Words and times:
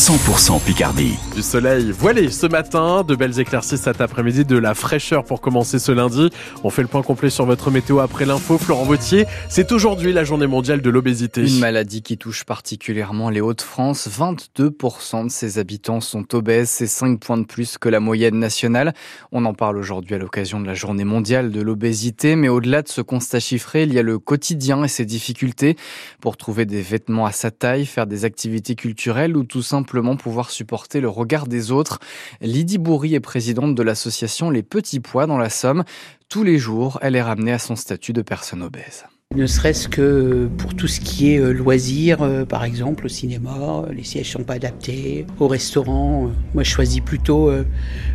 100% 0.00 0.64
Picardie. 0.64 1.18
Du 1.34 1.42
soleil 1.42 1.90
voilé 1.90 2.30
ce 2.30 2.46
matin, 2.46 3.04
de 3.04 3.14
belles 3.14 3.38
éclaircies 3.38 3.76
cet 3.76 4.00
après-midi, 4.00 4.46
de 4.46 4.56
la 4.56 4.72
fraîcheur 4.72 5.24
pour 5.24 5.42
commencer 5.42 5.78
ce 5.78 5.92
lundi. 5.92 6.30
On 6.64 6.70
fait 6.70 6.80
le 6.80 6.88
point 6.88 7.02
complet 7.02 7.28
sur 7.28 7.44
votre 7.44 7.70
météo 7.70 7.98
après 7.98 8.24
l'info. 8.24 8.56
Florent 8.56 8.84
Vautier, 8.84 9.26
c'est 9.50 9.72
aujourd'hui 9.72 10.14
la 10.14 10.24
journée 10.24 10.46
mondiale 10.46 10.80
de 10.80 10.88
l'obésité. 10.88 11.46
Une 11.46 11.58
maladie 11.58 12.00
qui 12.00 12.16
touche 12.16 12.44
particulièrement 12.44 13.28
les 13.28 13.42
Hauts-de-France. 13.42 14.08
22% 14.08 15.24
de 15.26 15.30
ses 15.30 15.58
habitants 15.58 16.00
sont 16.00 16.34
obèses, 16.34 16.70
c'est 16.70 16.86
5 16.86 17.20
points 17.20 17.36
de 17.36 17.44
plus 17.44 17.76
que 17.76 17.90
la 17.90 18.00
moyenne 18.00 18.38
nationale. 18.38 18.94
On 19.32 19.44
en 19.44 19.52
parle 19.52 19.76
aujourd'hui 19.76 20.14
à 20.14 20.18
l'occasion 20.18 20.60
de 20.60 20.66
la 20.66 20.72
journée 20.72 21.04
mondiale 21.04 21.50
de 21.50 21.60
l'obésité, 21.60 22.36
mais 22.36 22.48
au-delà 22.48 22.80
de 22.80 22.88
ce 22.88 23.02
constat 23.02 23.40
chiffré, 23.40 23.82
il 23.82 23.92
y 23.92 23.98
a 23.98 24.02
le 24.02 24.18
quotidien 24.18 24.82
et 24.82 24.88
ses 24.88 25.04
difficultés 25.04 25.76
pour 26.22 26.38
trouver 26.38 26.64
des 26.64 26.80
vêtements 26.80 27.26
à 27.26 27.32
sa 27.32 27.50
taille, 27.50 27.84
faire 27.84 28.06
des 28.06 28.24
activités 28.24 28.76
culturelles 28.76 29.36
ou 29.36 29.44
tout 29.44 29.60
simplement 29.60 29.89
pouvoir 30.16 30.50
supporter 30.50 31.00
le 31.00 31.08
regard 31.08 31.46
des 31.46 31.70
autres. 31.70 31.98
Lydie 32.40 32.78
Bourri 32.78 33.14
est 33.14 33.20
présidente 33.20 33.74
de 33.74 33.82
l'association 33.82 34.50
Les 34.50 34.62
Petits 34.62 35.00
Pois 35.00 35.26
dans 35.26 35.38
la 35.38 35.50
Somme. 35.50 35.84
Tous 36.28 36.44
les 36.44 36.58
jours, 36.58 36.98
elle 37.02 37.16
est 37.16 37.22
ramenée 37.22 37.52
à 37.52 37.58
son 37.58 37.76
statut 37.76 38.12
de 38.12 38.22
personne 38.22 38.62
obèse. 38.62 39.04
Ne 39.36 39.46
serait-ce 39.46 39.86
que 39.86 40.48
pour 40.58 40.74
tout 40.74 40.88
ce 40.88 40.98
qui 40.98 41.32
est 41.32 41.38
euh, 41.38 41.52
loisirs, 41.52 42.20
euh, 42.20 42.44
par 42.44 42.64
exemple 42.64 43.06
au 43.06 43.08
cinéma, 43.08 43.84
euh, 43.86 43.92
les 43.92 44.02
sièges 44.02 44.32
sont 44.32 44.42
pas 44.42 44.54
adaptés. 44.54 45.24
Au 45.38 45.46
restaurant, 45.46 46.32
moi 46.52 46.64
je 46.64 46.70
choisis 46.70 47.00
plutôt 47.00 47.48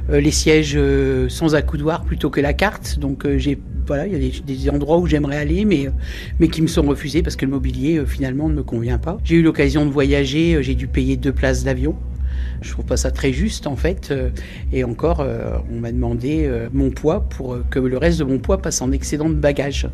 les 0.10 0.32
sièges 0.32 0.78
sans 1.30 1.56
accoudoir 1.56 2.04
plutôt 2.04 2.30
que 2.30 2.42
la 2.42 2.52
carte. 2.52 3.00
Donc 3.00 3.26
j'ai 3.38 3.58
voilà, 3.88 4.08
il 4.08 4.12
y 4.12 4.28
a 4.28 4.42
des, 4.42 4.70
endroits 4.70 4.98
où 4.98 5.08
j'aimerais 5.08 5.38
aller, 5.38 5.64
mais 5.64 5.90
mais 6.42 6.50
qui 6.50 6.62
me 6.62 6.68
sont 6.68 6.82
refusés 6.82 7.24
parce 7.24 7.38
que 7.38 7.46
le 7.46 7.52
mobilier 7.52 8.04
finalement 8.06 8.50
ne 8.50 8.56
me 8.56 8.64
convient 8.64 8.98
pas. 8.98 9.18
J'ai 9.24 9.38
eu 9.38 9.42
l'occasion 9.42 9.86
de 9.86 9.92
voyager, 9.92 10.62
j'ai 10.64 10.76
dû 10.76 10.88
payer 10.88 11.16
deux 11.16 11.32
places 11.32 11.64
d'avion. 11.64 11.96
Je 12.62 12.72
trouve 12.72 12.84
pas 12.84 12.98
ça 12.98 13.12
très 13.12 13.32
juste 13.32 13.68
en 13.68 13.78
fait. 13.78 14.14
Et 14.74 14.84
encore, 14.84 15.26
on 15.72 15.80
m'a 15.80 15.94
demandé 15.94 16.52
mon 16.74 16.90
poids 16.90 17.22
pour 17.22 17.58
que 17.70 17.80
le 17.80 17.98
reste 17.98 18.20
de 18.20 18.26
mon 18.26 18.40
poids 18.40 18.62
passe 18.62 18.82
en 18.82 18.92
excédent 18.92 19.30
de 19.30 19.36
bagages. 19.36 19.88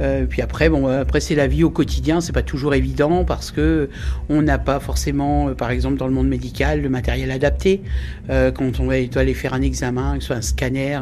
Euh, 0.00 0.26
puis 0.26 0.42
après, 0.42 0.68
bon, 0.68 0.86
après 0.86 1.20
c'est 1.20 1.34
la 1.34 1.46
vie 1.46 1.64
au 1.64 1.70
quotidien, 1.70 2.20
c'est 2.20 2.32
pas 2.32 2.42
toujours 2.42 2.74
évident 2.74 3.24
parce 3.24 3.50
que 3.50 3.88
on 4.28 4.42
n'a 4.42 4.58
pas 4.58 4.80
forcément, 4.80 5.48
euh, 5.48 5.54
par 5.54 5.70
exemple 5.70 5.96
dans 5.96 6.06
le 6.06 6.12
monde 6.12 6.28
médical, 6.28 6.82
le 6.82 6.88
matériel 6.88 7.30
adapté. 7.30 7.82
Euh, 8.30 8.50
quand 8.50 8.80
on 8.80 8.86
doit 8.86 9.22
aller 9.22 9.34
faire 9.34 9.54
un 9.54 9.62
examen, 9.62 10.16
que 10.16 10.20
ce 10.20 10.28
soit 10.28 10.36
un 10.36 10.42
scanner, 10.42 10.98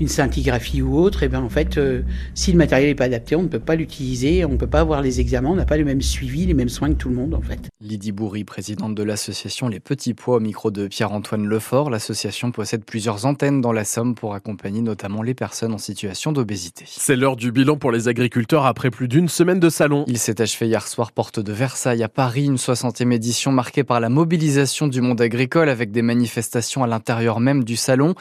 une 0.00 0.08
scintigraphie 0.08 0.82
ou 0.82 0.96
autre, 0.96 1.22
et 1.22 1.26
eh 1.26 1.28
bien 1.28 1.40
en 1.40 1.48
fait, 1.48 1.78
euh, 1.78 2.02
si 2.34 2.52
le 2.52 2.58
matériel 2.58 2.90
n'est 2.90 2.94
pas 2.94 3.04
adapté, 3.04 3.36
on 3.36 3.42
ne 3.42 3.48
peut 3.48 3.58
pas 3.58 3.76
l'utiliser, 3.76 4.44
on 4.44 4.50
ne 4.50 4.56
peut 4.56 4.66
pas 4.66 4.80
avoir 4.80 5.02
les 5.02 5.20
examens, 5.20 5.50
on 5.50 5.56
n'a 5.56 5.64
pas 5.64 5.76
le 5.76 5.84
même 5.84 6.02
suivi, 6.02 6.46
les 6.46 6.54
mêmes 6.54 6.68
soins 6.68 6.90
que 6.90 6.94
tout 6.94 7.08
le 7.08 7.14
monde 7.14 7.34
en 7.34 7.40
fait. 7.40 7.60
Lydie 7.80 8.12
Bourri, 8.12 8.44
présidente 8.44 8.94
de 8.94 9.02
l'association 9.02 9.68
Les 9.68 9.80
Petits 9.80 10.14
Pois 10.14 10.36
au 10.36 10.40
micro 10.40 10.70
de 10.70 10.86
Pierre-Antoine 10.86 11.46
Lefort, 11.46 11.90
l'association 11.90 12.50
possède 12.50 12.84
plusieurs 12.84 13.26
antennes 13.26 13.60
dans 13.60 13.72
la 13.72 13.84
Somme 13.84 14.14
pour 14.14 14.34
accompagner 14.34 14.80
notamment 14.80 15.22
les 15.22 15.34
personnes 15.34 15.72
en 15.72 15.78
situation 15.78 16.32
d'obésité. 16.32 16.84
C'est 16.86 17.16
l'heure 17.16 17.36
du 17.36 17.52
bilan 17.52 17.76
pour 17.76 17.92
les 17.92 18.03
agriculteurs 18.08 18.66
après 18.66 18.90
plus 18.90 19.08
d'une 19.08 19.28
semaine 19.28 19.60
de 19.60 19.68
salon. 19.68 20.04
Il 20.06 20.18
s'est 20.18 20.40
achevé 20.40 20.66
hier 20.66 20.86
soir 20.86 21.12
porte 21.12 21.40
de 21.40 21.52
Versailles 21.52 22.02
à 22.02 22.08
Paris, 22.08 22.46
une 22.46 22.56
60e 22.56 23.12
édition 23.12 23.52
marquée 23.52 23.84
par 23.84 24.00
la 24.00 24.08
mobilisation 24.08 24.88
du 24.88 25.00
monde 25.00 25.20
agricole 25.20 25.68
avec 25.68 25.90
des 25.90 26.02
manifestations 26.02 26.82
à 26.82 26.86
l'intérieur 26.86 27.40
même 27.40 27.64
du 27.64 27.76
salon. 27.76 28.14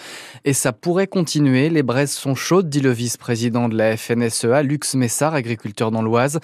Et 0.45 0.53
ça 0.53 0.73
pourrait 0.73 1.07
continuer, 1.07 1.69
les 1.69 1.83
braises 1.83 2.11
sont 2.11 2.35
chaudes, 2.35 2.69
dit 2.69 2.81
le 2.81 2.91
vice-président 2.91 3.69
de 3.69 3.77
la 3.77 3.97
FNSEA, 3.97 4.63
Lux 4.63 4.95
Messard, 4.95 5.33
agriculteur 5.33 5.91
dans 5.91 6.01
l'Oise. 6.01 6.39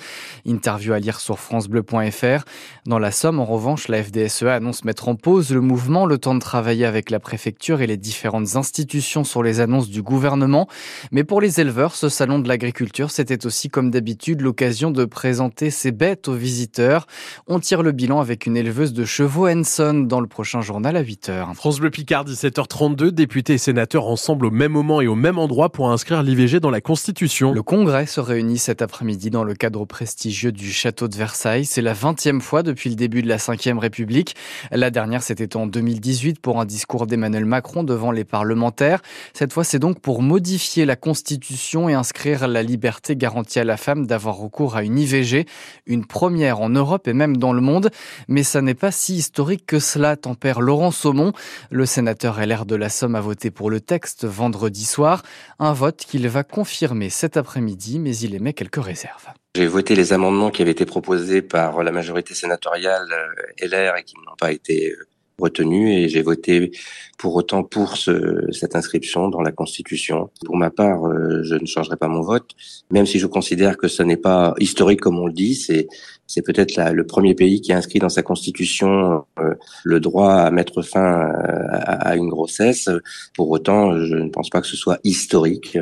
Interview 0.45 0.93
à 0.93 0.99
lire 0.99 1.19
sur 1.19 1.39
francebleu.fr. 1.39 2.43
Dans 2.85 2.99
la 2.99 3.11
Somme, 3.11 3.39
en 3.39 3.45
revanche, 3.45 3.87
la 3.87 4.03
FDSEA 4.03 4.55
annonce 4.55 4.83
mettre 4.83 5.07
en 5.07 5.15
pause 5.15 5.51
le 5.51 5.61
mouvement, 5.61 6.05
le 6.05 6.17
temps 6.17 6.35
de 6.35 6.39
travailler 6.39 6.85
avec 6.85 7.09
la 7.09 7.19
préfecture 7.19 7.81
et 7.81 7.87
les 7.87 7.97
différentes 7.97 8.55
institutions 8.55 9.23
sur 9.23 9.43
les 9.43 9.59
annonces 9.59 9.89
du 9.89 10.01
gouvernement. 10.01 10.67
Mais 11.11 11.23
pour 11.23 11.41
les 11.41 11.59
éleveurs, 11.59 11.95
ce 11.95 12.09
salon 12.09 12.39
de 12.39 12.47
l'agriculture 12.47 13.11
c'était 13.19 13.45
aussi 13.45 13.69
comme 13.69 13.91
d'habitude 13.91 14.39
l'occasion 14.39 14.91
de 14.91 15.03
présenter 15.03 15.71
ses 15.71 15.91
bêtes 15.91 16.29
aux 16.29 16.35
visiteurs. 16.35 17.05
On 17.47 17.59
tire 17.59 17.83
le 17.83 17.91
bilan 17.91 18.21
avec 18.21 18.45
une 18.45 18.55
éleveuse 18.55 18.93
de 18.93 19.03
chevaux 19.03 19.45
Henson 19.49 20.05
dans 20.07 20.21
le 20.21 20.27
prochain 20.27 20.61
journal 20.61 20.95
à 20.95 21.03
8h. 21.03 21.53
France 21.53 21.81
Bleu 21.81 21.89
Picard, 21.89 22.23
17h32, 22.23 23.09
députés 23.09 23.55
et 23.55 23.57
sénateurs 23.57 24.07
ensemble 24.07 24.45
au 24.45 24.51
même 24.51 24.71
moment 24.71 25.01
et 25.01 25.07
au 25.07 25.15
même 25.15 25.37
endroit 25.37 25.69
pour 25.69 25.91
inscrire 25.91 26.23
l'IVG 26.23 26.61
dans 26.61 26.69
la 26.69 26.79
Constitution. 26.79 27.51
Le 27.51 27.61
Congrès 27.61 28.05
se 28.05 28.21
réunit 28.21 28.57
cet 28.57 28.81
après-midi 28.81 29.29
dans 29.31 29.43
le 29.43 29.53
cadre 29.53 29.83
prestigieux 29.83 30.53
du 30.53 30.71
château 30.71 31.09
de 31.09 31.17
Versailles. 31.17 31.65
C'est 31.65 31.81
la 31.81 31.93
20e 31.93 32.39
fois 32.39 32.63
depuis 32.63 32.89
le 32.89 32.95
début 32.95 33.21
de 33.21 33.27
la 33.27 33.35
5e 33.35 33.79
République. 33.79 34.37
La 34.71 34.91
dernière, 34.91 35.23
c'était 35.23 35.57
en 35.57 35.67
2018 35.67 36.39
pour 36.39 36.61
un 36.61 36.65
discours 36.65 37.05
d'Emmanuel 37.05 37.43
Macron 37.43 37.83
devant 37.83 38.11
les 38.11 38.23
parlementaires. 38.23 39.01
Cette 39.33 39.51
fois, 39.51 39.65
c'est 39.65 39.79
donc 39.79 39.99
pour 39.99 40.21
modifier 40.21 40.85
la 40.85 40.95
Constitution 40.95 41.89
et 41.89 41.93
inscrire 41.93 42.47
la 42.47 42.63
liberté 42.63 43.08
garantie 43.15 43.59
à 43.59 43.63
la 43.63 43.77
femme 43.77 44.05
d'avoir 44.05 44.35
recours 44.37 44.75
à 44.75 44.83
une 44.83 44.97
IVG, 44.97 45.45
une 45.85 46.05
première 46.05 46.61
en 46.61 46.69
Europe 46.69 47.07
et 47.07 47.13
même 47.13 47.37
dans 47.37 47.53
le 47.53 47.61
monde. 47.61 47.89
Mais 48.27 48.43
ça 48.43 48.61
n'est 48.61 48.73
pas 48.73 48.91
si 48.91 49.15
historique 49.15 49.65
que 49.65 49.79
cela, 49.79 50.15
tempère 50.15 50.61
Laurent 50.61 50.91
Saumon. 50.91 51.33
Le 51.71 51.85
sénateur 51.85 52.39
LR 52.39 52.65
de 52.65 52.75
la 52.75 52.89
Somme 52.89 53.15
a 53.15 53.21
voté 53.21 53.51
pour 53.51 53.69
le 53.69 53.81
texte 53.81 54.25
vendredi 54.25 54.85
soir, 54.85 55.23
un 55.59 55.73
vote 55.73 55.97
qu'il 55.97 56.27
va 56.27 56.43
confirmer 56.43 57.09
cet 57.09 57.37
après-midi, 57.37 57.99
mais 57.99 58.15
il 58.17 58.35
émet 58.35 58.53
quelques 58.53 58.83
réserves. 58.83 59.27
J'ai 59.55 59.67
voté 59.67 59.95
les 59.95 60.13
amendements 60.13 60.51
qui 60.51 60.61
avaient 60.61 60.71
été 60.71 60.85
proposés 60.85 61.41
par 61.41 61.83
la 61.83 61.91
majorité 61.91 62.33
sénatoriale 62.33 63.07
euh, 63.11 63.67
LR 63.67 63.97
et 63.97 64.03
qui 64.03 64.15
n'ont 64.15 64.35
pas 64.39 64.51
été 64.51 64.91
euh, 64.91 65.07
retenu 65.39 65.91
et 65.93 66.09
j'ai 66.09 66.21
voté 66.21 66.71
pour 67.17 67.35
autant 67.35 67.63
pour 67.63 67.97
ce, 67.97 68.47
cette 68.51 68.75
inscription 68.75 69.27
dans 69.27 69.41
la 69.41 69.51
Constitution. 69.51 70.29
Pour 70.45 70.55
ma 70.55 70.69
part, 70.69 71.05
euh, 71.05 71.43
je 71.43 71.55
ne 71.55 71.65
changerai 71.65 71.97
pas 71.97 72.07
mon 72.07 72.21
vote, 72.21 72.51
même 72.91 73.05
si 73.05 73.19
je 73.19 73.27
considère 73.27 73.77
que 73.77 73.87
ce 73.87 74.03
n'est 74.03 74.17
pas 74.17 74.55
historique 74.59 75.01
comme 75.01 75.19
on 75.19 75.27
le 75.27 75.33
dit. 75.33 75.55
C'est 75.55 75.87
c'est 76.27 76.43
peut-être 76.43 76.77
le 76.91 77.05
premier 77.07 77.33
pays 77.33 77.59
qui 77.59 77.73
a 77.73 77.77
inscrit 77.77 77.97
dans 77.97 78.09
sa 78.09 78.21
Constitution 78.21 79.25
euh, 79.39 79.55
le 79.83 79.99
droit 79.99 80.33
à 80.33 80.51
mettre 80.51 80.83
fin 80.83 81.23
euh, 81.23 81.67
à, 81.71 82.09
à, 82.09 82.15
une 82.15 82.29
grossesse. 82.29 82.87
Pour 83.35 83.49
autant, 83.49 83.97
je 83.97 84.15
ne 84.15 84.29
pense 84.29 84.49
pas 84.51 84.61
que 84.61 84.67
ce 84.67 84.77
soit 84.77 84.99
historique. 85.03 85.77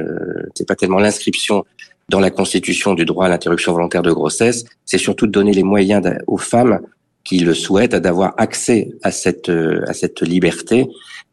c'est 0.55 0.67
pas 0.67 0.75
tellement 0.75 0.99
l'inscription 0.99 1.65
dans 2.09 2.19
la 2.19 2.29
Constitution 2.29 2.93
du 2.93 3.05
droit 3.05 3.25
à 3.25 3.29
l'interruption 3.29 3.73
volontaire 3.73 4.01
de 4.01 4.11
grossesse, 4.11 4.63
c'est 4.85 4.97
surtout 4.97 5.27
de 5.27 5.31
donner 5.31 5.51
les 5.51 5.63
moyens 5.63 6.01
aux 6.27 6.37
femmes 6.37 6.79
qui 7.27 7.39
le 7.39 7.53
souhaitent 7.53 7.95
d'avoir 7.95 8.33
accès 8.37 8.89
à 9.03 9.11
cette 9.11 9.49
à 9.49 9.93
cette 9.93 10.21
liberté, 10.21 10.87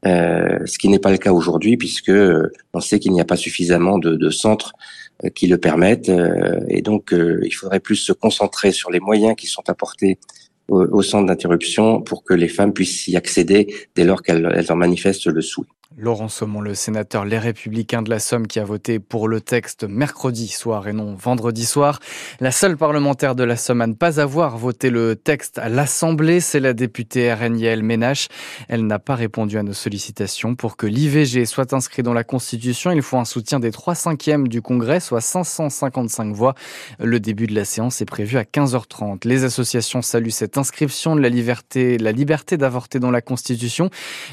euh, 0.07 0.59
ce 0.67 0.77
qui 0.79 0.89
n'est 0.89 0.99
pas 0.99 1.13
le 1.13 1.19
cas 1.19 1.33
aujourd'hui 1.33 1.77
puisque 1.77 2.11
euh, 2.11 2.53
on 2.75 2.81
sait 2.81 2.99
qu'il 2.99 3.13
n'y 3.13 3.21
a 3.21 3.25
pas 3.25 3.37
suffisamment 3.37 3.97
de, 3.99 4.31
centres 4.31 4.73
euh, 5.25 5.31
qui 5.31 5.47
le 5.47 5.57
permettent 5.57 6.11
euh, 6.11 6.61
et 6.69 6.83
donc 6.83 7.15
il 7.15 7.53
faudrait 7.53 7.81
plus 7.81 7.97
se 7.97 8.13
concentrer 8.13 8.71
sur 8.73 8.91
les 8.91 9.01
moyens 9.01 9.35
qui 9.35 9.47
sont 9.47 9.63
apportés 9.69 10.19
au, 10.69 10.83
au 10.83 11.03
centre 11.03 11.27
d'interruption 11.27 12.03
pour 12.03 12.23
que 12.23 12.35
les 12.35 12.49
femmes 12.49 12.75
puissent 12.75 13.09
y 13.09 13.17
accéder 13.17 13.75
dès 13.95 14.05
lors 14.05 14.23
qu'elles 14.23 14.67
en 14.71 14.77
manifestent 14.77 15.27
le 15.27 15.41
souhait. 15.41 15.67
Laurent 15.97 16.29
Saumon, 16.29 16.61
le 16.61 16.75
sénateur 16.75 17.25
Les 17.25 17.39
Républicains 17.39 18.03
de 18.03 18.11
la 18.11 18.19
Somme 18.19 18.49
qui 18.49 18.59
a 18.59 18.65
voté 18.65 18.99
pour 18.99 19.29
le 19.29 19.41
texte 19.41 19.85
mercredi 19.85 20.49
soir 20.49 20.89
et 20.89 20.93
non 20.93 21.15
vendredi 21.15 21.65
soir. 21.65 22.01
La 22.41 22.51
seule 22.51 22.77
parlementaire 22.77 23.37
de 23.37 23.45
la 23.45 23.57
Somme 23.57 23.81
à 23.81 23.87
ne 23.87 23.95
pas 23.95 24.19
avoir 24.19 24.59
voté 24.59 24.91
le 24.91 25.15
texte 25.15 25.57
à 25.59 25.69
l'Assemblée, 25.69 26.41
c'est 26.41 26.59
la 26.59 26.73
députée 26.73 27.33
RNIL 27.33 27.85
Ménache. 27.85 28.27
Elle 28.69 28.89
n'a 28.89 28.99
pas 28.99 29.15
répondu 29.15 29.57
à 29.57 29.63
nos 29.63 29.73
sollicitations. 29.73 30.57
Pour 30.57 30.77
que 30.77 30.89
l'IVG 30.89 31.47
soit 31.47 31.73
inscrit 31.73 32.03
dans 32.03 32.13
la 32.13 32.25
Constitution, 32.25 32.91
il 32.91 33.03
faut 33.03 33.19
un 33.19 33.25
soutien 33.25 33.61
des 33.61 33.71
3 33.71 33.95
cinquièmes 33.95 34.49
du 34.49 34.63
Congrès, 34.63 34.99
soit 34.99 35.21
555 35.21 36.35
voix. 36.35 36.55
Le 36.99 37.21
début 37.21 37.47
de 37.47 37.55
la 37.55 37.65
séance 37.65 38.01
est 38.01 38.07
prévu 38.07 38.37
à 38.37 38.43
15h30. 38.43 39.29
Les 39.29 39.45
associations 39.45 40.03
saluent 40.03 40.33
cette 40.33 40.59
inscription 40.59 41.15
de 41.15 41.21
la 41.21 41.29
liberté, 41.29 41.99
la 41.99 42.11
liberté 42.11 42.57
d'avorter 42.57 42.99
dans 42.99 43.13
la 43.13 43.21
Constitution, 43.21 43.91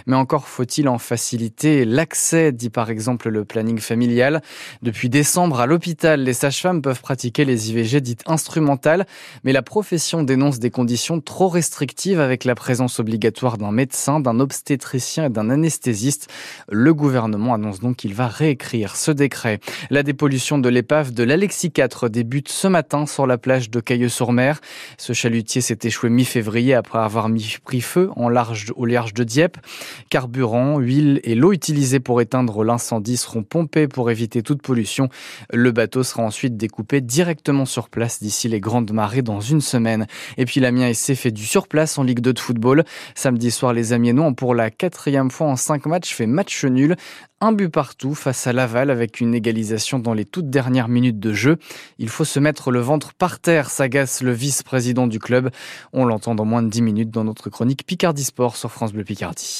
mais 0.07 0.15
encore 0.15 0.47
faut-il 0.47 0.89
en 0.89 0.97
faciliter 0.97 1.50
l'accès, 1.85 2.51
dit 2.51 2.69
par 2.69 2.89
exemple 2.89 3.29
le 3.29 3.45
planning 3.45 3.79
familial. 3.79 4.41
Depuis 4.81 5.09
décembre, 5.09 5.59
à 5.59 5.65
l'hôpital, 5.65 6.23
les 6.23 6.33
sages-femmes 6.33 6.81
peuvent 6.81 7.01
pratiquer 7.01 7.45
les 7.45 7.69
IVG 7.69 8.01
dites 8.01 8.23
instrumentales, 8.27 9.05
mais 9.43 9.51
la 9.51 9.61
profession 9.61 10.23
dénonce 10.23 10.59
des 10.59 10.69
conditions 10.69 11.21
trop 11.21 11.49
restrictives 11.49 12.19
avec 12.19 12.45
la 12.45 12.55
présence 12.55 12.99
obligatoire 12.99 13.57
d'un 13.57 13.71
médecin, 13.71 14.19
d'un 14.19 14.39
obstétricien 14.39 15.25
et 15.25 15.29
d'un 15.29 15.49
anesthésiste. 15.49 16.29
Le 16.69 16.93
gouvernement 16.93 17.53
annonce 17.53 17.79
donc 17.79 17.97
qu'il 17.97 18.13
va 18.13 18.27
réécrire 18.27 18.95
ce 18.95 19.11
décret. 19.11 19.59
La 19.89 20.03
dépollution 20.03 20.57
de 20.57 20.69
l'épave 20.69 21.13
de 21.13 21.23
l'Alexis 21.23 21.71
4 21.71 22.09
débute 22.09 22.49
ce 22.49 22.67
matin 22.67 23.05
sur 23.05 23.27
la 23.27 23.37
plage 23.37 23.69
de 23.69 23.79
Cailleux-sur-Mer. 23.79 24.61
Ce 24.97 25.13
chalutier 25.13 25.61
s'est 25.61 25.79
échoué 25.83 26.09
mi-février 26.09 26.73
après 26.73 26.99
avoir 26.99 27.29
mis 27.29 27.57
pris 27.63 27.81
feu 27.81 28.09
en 28.15 28.29
large, 28.29 28.71
au 28.75 28.85
large 28.85 29.13
de 29.13 29.23
Dieppe. 29.23 29.57
Carburant, 30.09 30.79
huile 30.79 31.19
et 31.23 31.35
l'eau 31.41 31.53
utilisée 31.53 31.99
pour 31.99 32.21
éteindre 32.21 32.63
l'incendie 32.63 33.17
seront 33.17 33.41
pompées 33.41 33.87
pour 33.87 34.11
éviter 34.11 34.43
toute 34.43 34.61
pollution. 34.61 35.09
Le 35.51 35.71
bateau 35.71 36.03
sera 36.03 36.21
ensuite 36.21 36.55
découpé 36.55 37.01
directement 37.01 37.65
sur 37.65 37.89
place 37.89 38.21
d'ici 38.21 38.47
les 38.47 38.59
grandes 38.59 38.91
marées 38.91 39.23
dans 39.23 39.41
une 39.41 39.59
semaine. 39.59 40.05
Et 40.37 40.45
puis 40.45 40.59
l'Amiens 40.59 40.93
SC 40.93 41.15
fait 41.15 41.31
du 41.31 41.45
surplace 41.45 41.97
en 41.97 42.03
Ligue 42.03 42.19
2 42.19 42.33
de 42.33 42.39
football. 42.39 42.83
Samedi 43.15 43.49
soir, 43.49 43.73
les 43.73 43.91
Amiens 43.91 44.19
ont 44.19 44.35
pour 44.35 44.53
la 44.53 44.69
quatrième 44.69 45.31
fois 45.31 45.47
en 45.47 45.55
cinq 45.55 45.87
matchs 45.87 46.13
fait 46.13 46.27
match 46.27 46.63
nul 46.63 46.95
un 47.43 47.53
but 47.53 47.69
partout 47.69 48.13
face 48.13 48.45
à 48.45 48.53
Laval 48.53 48.91
avec 48.91 49.19
une 49.19 49.33
égalisation 49.33 49.97
dans 49.97 50.13
les 50.13 50.25
toutes 50.25 50.51
dernières 50.51 50.87
minutes 50.87 51.19
de 51.19 51.33
jeu. 51.33 51.57
Il 51.97 52.07
faut 52.07 52.23
se 52.23 52.39
mettre 52.39 52.69
le 52.69 52.81
ventre 52.81 53.15
par 53.15 53.39
terre, 53.39 53.71
s'agace 53.71 54.21
le 54.21 54.31
vice-président 54.31 55.07
du 55.07 55.17
club. 55.17 55.49
On 55.91 56.05
l'entend 56.05 56.35
dans 56.35 56.45
moins 56.45 56.61
de 56.61 56.69
10 56.69 56.83
minutes 56.83 57.09
dans 57.09 57.23
notre 57.23 57.49
chronique 57.49 57.83
Picardie 57.87 58.25
Sport 58.25 58.55
sur 58.55 58.71
France 58.71 58.93
Bleu 58.93 59.03
Picardie. 59.03 59.59